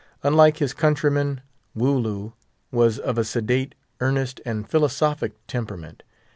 Unlike 0.23 0.57
his 0.57 0.73
countrymen, 0.73 1.41
Wooloo 1.77 2.33
was 2.71 2.97
of 2.97 3.19
a 3.19 3.23
sedate, 3.23 3.75
earnest, 3.99 4.41
and 4.47 4.67
philosophic 4.67 5.33
temperament. 5.45 6.01